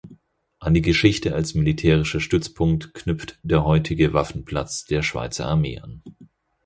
[0.57, 6.01] An die Geschichte als militärischer Stützpunkt knüpft der heutige Waffenplatz der Schweizer Armee an.